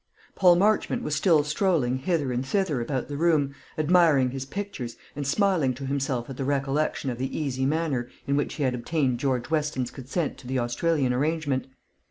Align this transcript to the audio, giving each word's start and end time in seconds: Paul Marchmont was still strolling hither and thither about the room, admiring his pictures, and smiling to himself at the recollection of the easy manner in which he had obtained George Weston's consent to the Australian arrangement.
Paul 0.33 0.55
Marchmont 0.55 1.03
was 1.03 1.13
still 1.13 1.43
strolling 1.43 1.97
hither 1.99 2.31
and 2.31 2.43
thither 2.43 2.81
about 2.81 3.07
the 3.07 3.17
room, 3.17 3.53
admiring 3.77 4.31
his 4.31 4.47
pictures, 4.47 4.95
and 5.15 5.27
smiling 5.27 5.75
to 5.75 5.85
himself 5.85 6.27
at 6.27 6.37
the 6.37 6.43
recollection 6.43 7.11
of 7.11 7.19
the 7.19 7.37
easy 7.37 7.67
manner 7.67 8.09
in 8.25 8.35
which 8.35 8.55
he 8.55 8.63
had 8.63 8.73
obtained 8.73 9.19
George 9.19 9.51
Weston's 9.51 9.91
consent 9.91 10.39
to 10.39 10.47
the 10.47 10.57
Australian 10.57 11.13
arrangement. 11.13 11.67